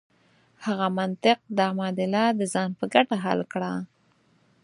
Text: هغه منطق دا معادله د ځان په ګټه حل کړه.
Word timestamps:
هغه 0.65 0.87
منطق 0.99 1.39
دا 1.57 1.67
معادله 1.77 2.23
د 2.39 2.41
ځان 2.53 2.69
په 2.79 2.85
ګټه 2.93 3.15
حل 3.23 3.39
کړه. 3.53 3.73